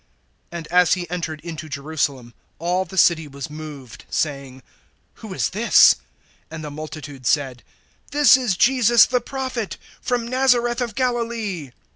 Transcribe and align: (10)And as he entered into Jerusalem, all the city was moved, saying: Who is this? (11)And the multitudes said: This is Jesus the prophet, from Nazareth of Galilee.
(10)And 0.51 0.65
as 0.71 0.93
he 0.95 1.07
entered 1.11 1.39
into 1.41 1.69
Jerusalem, 1.69 2.33
all 2.57 2.85
the 2.85 2.97
city 2.97 3.27
was 3.27 3.51
moved, 3.51 4.05
saying: 4.09 4.63
Who 5.21 5.31
is 5.31 5.51
this? 5.51 5.97
(11)And 6.49 6.63
the 6.63 6.71
multitudes 6.71 7.29
said: 7.29 7.61
This 8.09 8.35
is 8.35 8.57
Jesus 8.57 9.05
the 9.05 9.21
prophet, 9.21 9.77
from 10.01 10.27
Nazareth 10.27 10.81
of 10.81 10.95
Galilee. 10.95 11.69